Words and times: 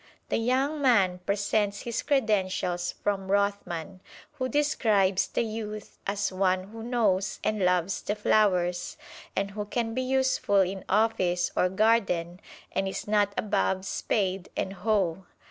The 0.29 0.37
young 0.39 0.81
man 0.81 1.19
presents 1.27 1.81
his 1.81 2.01
credentials 2.01 2.93
from 3.03 3.29
Rothman, 3.29 4.01
who 4.39 4.49
describes 4.49 5.27
the 5.27 5.43
youth 5.43 5.99
as 6.07 6.31
one 6.31 6.69
who 6.69 6.81
knows 6.81 7.39
and 7.43 7.63
loves 7.63 8.01
the 8.01 8.15
flowers, 8.15 8.97
and 9.35 9.51
who 9.51 9.65
can 9.65 9.93
be 9.93 10.01
useful 10.01 10.61
in 10.61 10.83
office 10.89 11.51
or 11.55 11.69
garden 11.69 12.39
and 12.71 12.87
is 12.87 13.07
not 13.07 13.35
above 13.37 13.85
spade 13.85 14.49
and 14.57 14.73
hoe. 14.73 15.25